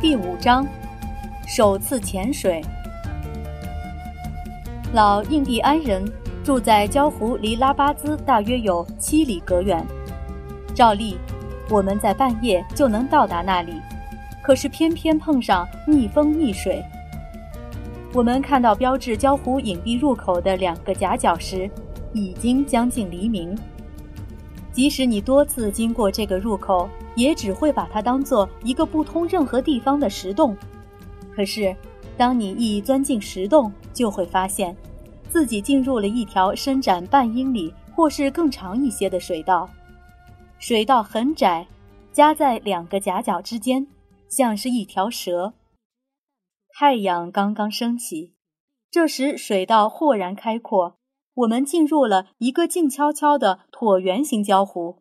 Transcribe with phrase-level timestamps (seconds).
[0.00, 0.66] 第五章，
[1.46, 2.64] 首次潜水。
[4.94, 6.02] 老印第安人
[6.42, 9.86] 住在礁湖，离拉巴兹大约有七里格远。
[10.74, 11.18] 照例，
[11.68, 13.74] 我们在半夜就能到达那里，
[14.42, 16.82] 可是偏偏碰上逆风逆水。
[18.14, 21.70] 我们看到标志礁湖隐蔽入口的两个夹角时，
[22.14, 23.54] 已经将近黎明。
[24.72, 26.88] 即使你多次经过这个入口，
[27.20, 30.56] 也只会把它当做一个不通任何地方的石洞。
[31.34, 31.74] 可是，
[32.16, 34.76] 当你一钻进石洞，就会发现，
[35.28, 39.68] 自己进入了一条伸展半英里或是更长一些的水道。
[40.58, 41.66] 水道很窄，
[42.12, 43.86] 夹在两个夹角之间，
[44.28, 45.54] 像是一条蛇。
[46.72, 48.34] 太阳刚刚升起，
[48.90, 50.96] 这时水道豁然开阔，
[51.34, 54.98] 我们进入了一个静悄悄的椭圆形礁湖。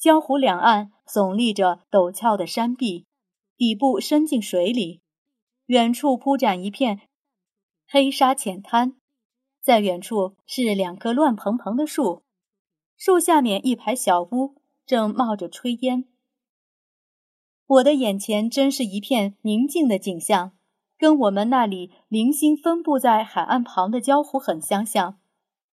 [0.00, 3.06] 礁湖两岸耸立着陡峭的山壁，
[3.56, 5.00] 底部伸进水里，
[5.66, 7.00] 远处铺展一片
[7.88, 8.96] 黑沙浅滩，
[9.62, 12.22] 在远处是两棵乱蓬蓬的树，
[12.96, 16.04] 树下面一排小屋正冒着炊烟。
[17.66, 20.52] 我的眼前真是一片宁静的景象。
[21.00, 25.20] 跟我们那里零星分布在海岸旁的礁湖很相像，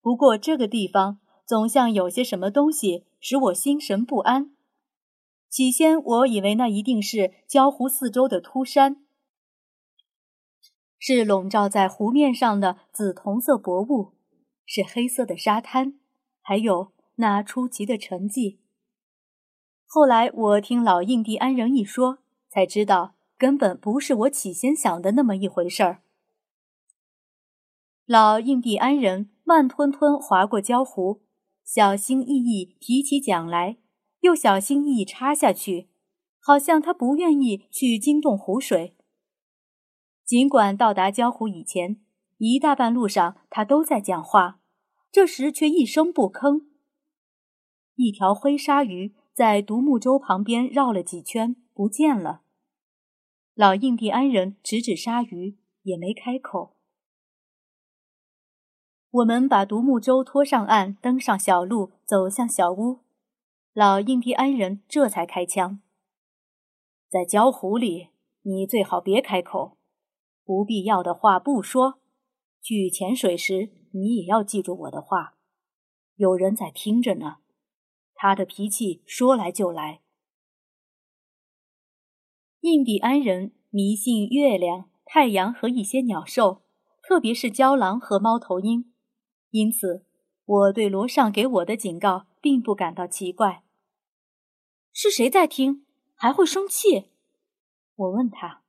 [0.01, 4.57] 不过这个地方总像有些什么东西使我心神不安。
[5.51, 9.05] 起先我以为那一定是礁湖四周的秃山，
[10.99, 14.15] 是笼罩在湖面上的紫铜色薄雾，
[14.65, 15.99] 是黑色的沙滩，
[16.41, 18.59] 还有那出奇的沉寂。
[19.85, 23.17] 后来我听老印第安人一说，才知道。
[23.41, 26.03] 根本不是我起先想的那么一回事儿。
[28.05, 31.23] 老印第安人慢吞吞划过礁湖，
[31.65, 33.79] 小心翼翼提起桨来，
[34.21, 35.89] 又小心翼翼插下去，
[36.39, 38.97] 好像他不愿意去惊动湖水。
[40.25, 42.01] 尽管到达礁湖以前，
[42.39, 44.61] 一大半路上他都在讲话，
[45.11, 46.67] 这时却一声不吭。
[47.97, 52.43] 一条灰鲨鱼在独木舟旁边绕了几圈，不见了。
[53.55, 56.77] 老印第安人指指鲨鱼，也没开口。
[59.11, 63.01] 我们把独木舟拖上岸，登上小路，走向小屋。
[63.73, 65.81] 老印第安人这才开枪。
[67.09, 68.09] 在礁湖里，
[68.43, 69.79] 你最好别开口，
[70.45, 72.01] 不必要的话不说。
[72.61, 75.37] 去潜水时，你也要记住我的话。
[76.17, 77.37] 有人在听着呢。
[78.15, 80.03] 他的脾气说来就来。
[82.61, 86.65] 印第安人迷信月亮、太阳和一些鸟兽，
[87.03, 88.93] 特别是郊狼和猫头鹰，
[89.51, 90.05] 因此
[90.51, 93.63] 我对罗尚给我的警告并不感到奇怪。
[94.93, 95.87] 是谁在听？
[96.17, 97.11] 还会生气？
[97.95, 98.65] 我问他。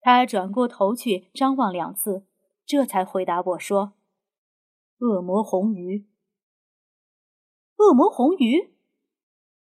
[0.00, 2.26] 他转过头去张望两次，
[2.66, 3.94] 这才回答我说
[5.00, 6.06] ：“恶魔红鱼。”
[7.80, 8.74] 恶魔红鱼。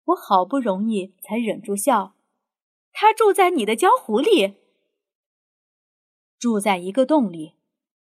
[0.06, 2.17] 我好不容易才忍住笑。
[2.91, 4.56] 他住在你的江湖里，
[6.37, 7.55] 住在一个洞里，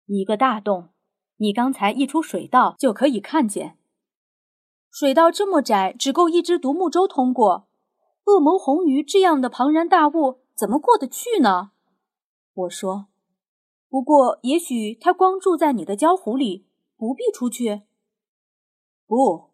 [0.06, 0.88] 一个大洞。
[1.36, 3.78] 你刚才一出水道就可以看见。
[4.90, 7.68] 水道这么窄，只够一只独木舟通过。
[8.24, 11.72] 恶魔红鱼这样的庞然大物怎么过得去呢？
[12.54, 13.06] 我说。
[13.88, 16.66] 不过，也许他光住在你的礁湖里，
[16.96, 17.82] 不必出去。
[19.06, 19.50] 不，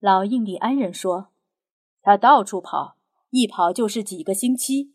[0.00, 1.28] 老印第安人说，
[2.02, 2.96] 他到处跑。
[3.30, 4.94] 一跑就是几个星期，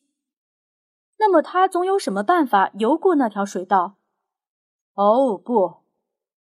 [1.17, 3.97] 那么他总有什么办法游过那条水道？
[4.93, 5.79] 哦，不，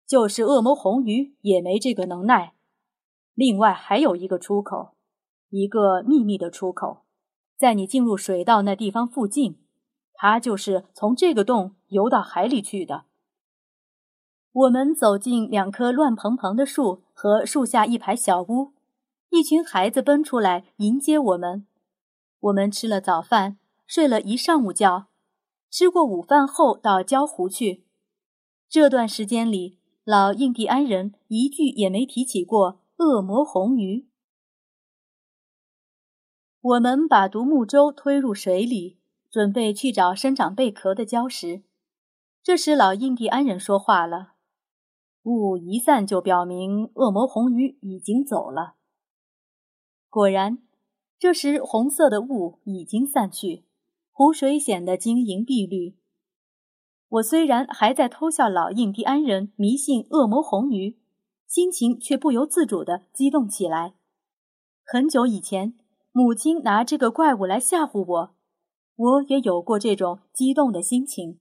[0.07, 2.53] 就是恶魔红鱼也没这个能耐。
[3.33, 4.95] 另外还有一个出口，
[5.49, 7.03] 一个秘密的出口，
[7.57, 9.57] 在你进入水道那地方附近，
[10.13, 13.05] 它就是从这个洞游到海里去的。
[14.53, 18.71] 我们走进两棵乱蓬蓬的树和树下一排小屋，
[19.29, 21.67] 一群孩子奔出来迎接我们。
[22.39, 25.07] 我们吃了早饭，睡了一上午觉，
[25.69, 27.83] 吃过午饭后到礁湖去。
[28.69, 34.05] 这段时间里，老印第安人一句也没提起过恶魔红鱼。
[36.61, 38.99] 我们把独木舟推入水里，
[39.31, 41.63] 准备去找生长贝壳的礁石。
[42.43, 44.33] 这时，老印第安人说话了
[45.25, 48.75] ：“雾一散，就表明恶魔红鱼已经走了。”
[50.11, 50.59] 果然。
[51.17, 53.63] 这时，红色的雾已经散去，
[54.11, 55.95] 湖水显得晶莹碧绿。
[57.15, 60.99] 我虽然还在偷笑老印第安人迷信恶魔红鱼，
[61.47, 63.93] 心情却不由自主地激动起来。
[64.83, 65.77] 很久以前，
[66.11, 68.35] 母亲拿这个怪物来吓唬我，
[68.95, 71.39] 我也有过这种激动的心情。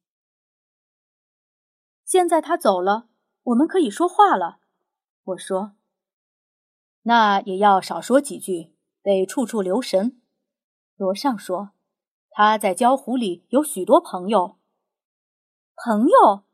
[2.05, 3.09] 现在他走了，
[3.43, 4.59] 我们可以说话了。
[5.25, 5.73] 我说
[7.03, 10.21] ：“那也要少说几句，得处处留神。”
[10.97, 11.71] 罗尚说
[12.31, 14.59] ：“他在江湖里有许多朋友。”
[15.77, 16.45] 朋友？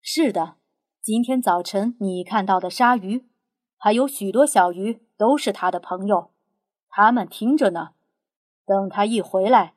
[0.00, 0.56] 是的，
[1.02, 3.28] 今天早晨你看到的鲨鱼，
[3.76, 6.32] 还有许多小鱼，都是他的朋友。
[6.88, 7.90] 他们听着呢，
[8.64, 9.74] 等他一回来，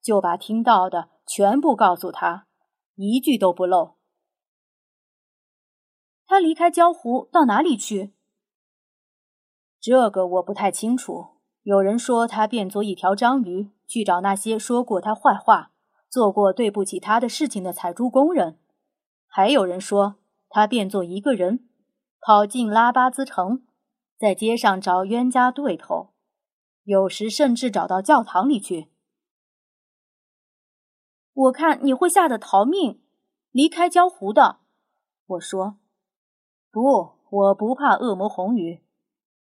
[0.00, 2.46] 就把听到的全部告诉他，
[2.94, 3.96] 一句都不漏。
[6.26, 8.14] 他离开江湖到哪里去？
[9.78, 11.34] 这个我不太清楚。
[11.62, 15.72] 有人说他变作一条章鱼，去找那些说过他坏话。
[16.14, 18.56] 做过对不起他的事情的采珠工人，
[19.26, 20.14] 还有人说
[20.48, 21.68] 他变作一个人，
[22.20, 23.66] 跑进拉巴兹城，
[24.16, 26.14] 在街上找冤家对头，
[26.84, 28.92] 有时甚至找到教堂里去。
[31.32, 33.02] 我看你会吓得逃命，
[33.50, 34.60] 离开江湖的。
[35.26, 35.78] 我说
[36.70, 38.84] ：“不，我不怕恶魔红雨，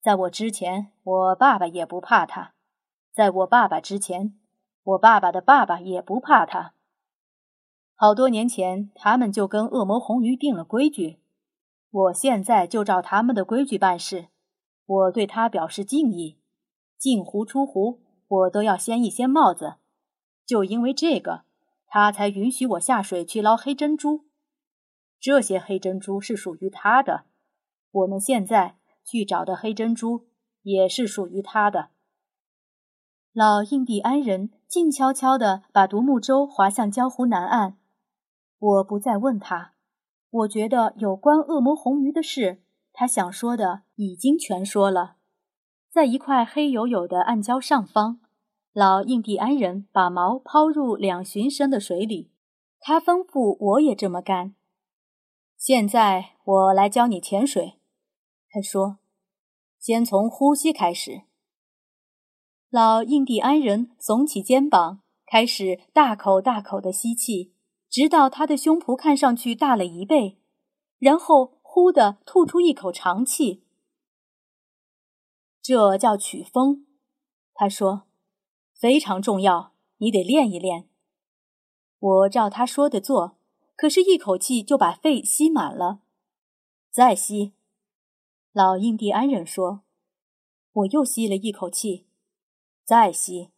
[0.02, 2.56] 在我之前，我爸爸也不怕他，
[3.14, 4.38] 在我爸爸之前。”
[4.88, 6.74] 我爸爸的爸爸也不怕他。
[7.94, 11.20] 好多年前，他们就跟恶魔红鱼定了规矩。
[11.90, 14.28] 我现在就照他们的规矩办事。
[14.86, 16.38] 我对他表示敬意，
[16.98, 19.76] 进湖出湖，我都要掀一掀帽子。
[20.46, 21.42] 就因为这个，
[21.88, 24.26] 他才允许我下水去捞黑珍珠。
[25.20, 27.26] 这些黑珍珠是属于他的。
[27.92, 30.28] 我们现在去找的黑珍珠
[30.62, 31.90] 也是属于他的。
[33.38, 37.78] 老印第安人静悄悄地把独木舟划向礁湖南岸。
[38.58, 39.76] 我不再问他，
[40.32, 45.18] 我觉得有关恶魔红鱼的事，他想说的已经全说了。
[45.92, 48.22] 在一块黑黝黝的暗礁上方，
[48.74, 52.32] 老印第安人把锚抛入两寻深的水里，
[52.80, 54.56] 他吩咐我也这么干。
[55.56, 57.76] 现在我来教你潜水，
[58.50, 58.98] 他说，
[59.78, 61.27] 先从呼吸开始。
[62.70, 67.54] 老印第安人耸起肩膀，开始大口大口地吸气，
[67.90, 70.38] 直到他的胸脯看上去大了一倍，
[71.00, 73.64] 然后呼地吐出一口长气。
[75.62, 76.86] 这叫取风，
[77.54, 78.04] 他说，
[78.74, 80.90] 非常重要，你得练一练。
[82.00, 83.38] 我照他说的做，
[83.78, 86.02] 可是一口气就把肺吸满了。
[86.92, 87.54] 再吸，
[88.52, 89.84] 老印第安人说，
[90.74, 92.07] 我又吸了一口气。
[92.88, 93.52] 再吸，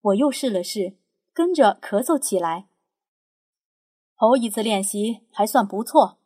[0.00, 0.96] 我又试了试，
[1.32, 2.68] 跟着咳嗽起来。
[4.16, 6.20] 头一次练习还算不错，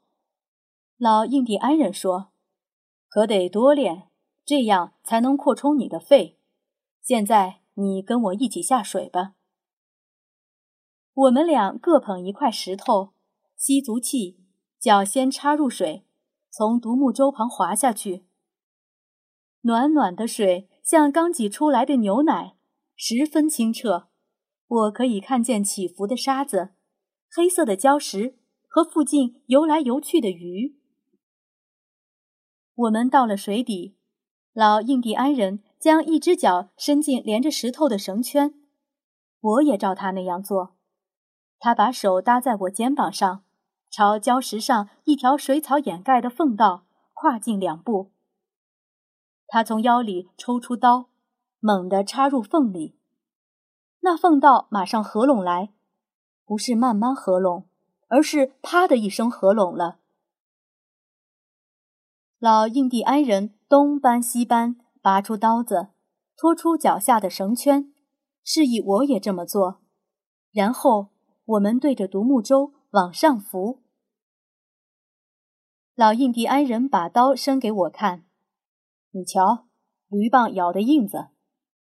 [0.98, 2.32] 老印第安人说
[3.08, 4.10] ：“可得多练，
[4.44, 6.38] 这样才能扩充你的肺。”
[7.00, 9.32] 现在你跟我一起下水吧。
[11.14, 13.14] 我们俩各捧一块石头，
[13.56, 14.38] 吸足气，
[14.78, 16.04] 脚先插入水，
[16.50, 18.26] 从独木舟旁滑下去。
[19.62, 20.68] 暖暖的水。
[20.86, 22.54] 像刚挤出来的牛奶，
[22.94, 24.06] 十分清澈。
[24.68, 26.74] 我可以看见起伏的沙子、
[27.28, 28.38] 黑色的礁石
[28.68, 30.78] 和附近游来游去的鱼。
[32.72, 33.96] 我们到了水底，
[34.52, 38.54] 老印第安人将一只脚伸进连着石头的绳圈，
[39.40, 40.76] 我也照他那样做。
[41.58, 43.42] 他把手搭在我肩膀上，
[43.90, 48.12] 朝礁石上一条水草掩盖的缝道跨进两步。
[49.48, 51.08] 他从腰里抽出刀，
[51.60, 52.98] 猛地插入缝里，
[54.00, 55.72] 那缝道马上合拢来，
[56.44, 57.68] 不是慢慢合拢，
[58.08, 59.98] 而是啪的一声合拢了。
[62.38, 65.88] 老印第安人东搬西搬，拔出刀子，
[66.36, 67.92] 拖出脚下的绳圈，
[68.44, 69.80] 示意我也这么做。
[70.52, 71.08] 然后
[71.46, 73.82] 我们对着独木舟往上浮。
[75.94, 78.25] 老印第安人把刀伸给我看。
[79.16, 79.64] 你瞧，
[80.08, 81.28] 驴棒咬的印子，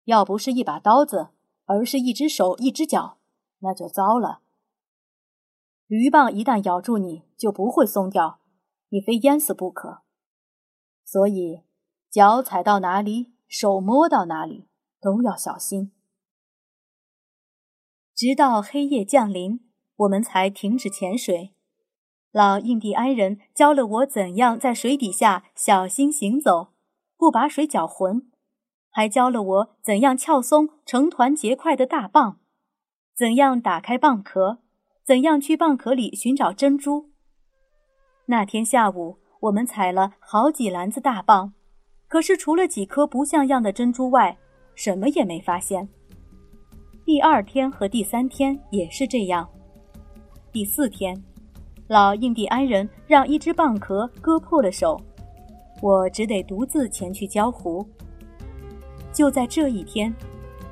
[0.06, 1.28] 要不是一把刀子，
[1.66, 3.18] 而是一只手一只脚，
[3.60, 4.40] 那就糟了。
[5.86, 8.40] 驴棒一旦咬住你，就不会松掉，
[8.88, 10.02] 你非淹死不可。
[11.04, 11.62] 所以，
[12.10, 14.66] 脚踩到哪里，手摸到哪里，
[15.00, 15.92] 都要小心。
[18.16, 19.60] 直到黑夜降临，
[19.94, 21.54] 我们才停止潜水。
[22.32, 26.71] 老印第安人教了我怎样在水底下小心行走。
[27.22, 28.22] 不把水搅浑，
[28.90, 32.38] 还教了我怎样撬松成团结块的大蚌，
[33.14, 34.58] 怎样打开蚌壳，
[35.04, 37.10] 怎样去蚌壳里寻找珍珠。
[38.26, 41.52] 那天下午，我们采了好几篮子大蚌，
[42.08, 44.36] 可是除了几颗不像样的珍珠外，
[44.74, 45.88] 什么也没发现。
[47.04, 49.48] 第二天和第三天也是这样。
[50.50, 51.22] 第四天，
[51.86, 55.00] 老印第安人让一只蚌壳割破了手，
[55.82, 57.84] 我只得独自前去交湖。
[59.12, 60.14] 就在这一天，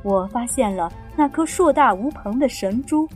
[0.03, 3.07] 我发现了那颗硕大无朋的神珠